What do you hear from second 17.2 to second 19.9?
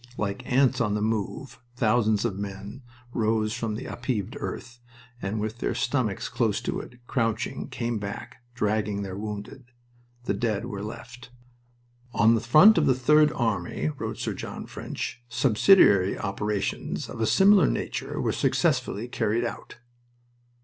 a similar nature were successfully carried out."